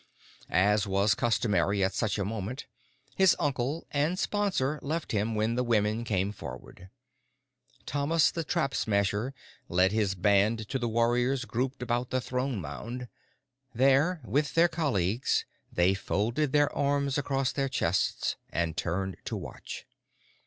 [0.49, 2.65] As was customary at such a moment,
[3.15, 6.89] his uncle and sponsor left him when the women came forward.
[7.85, 9.31] Thomas the Trap Smasher
[9.69, 13.09] led his band to the warriors grouped about the Throne Mound.
[13.75, 19.85] There, with their colleagues, they folded their arms across their chests and turned to watch.